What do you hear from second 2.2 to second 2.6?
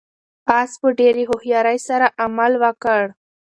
عمل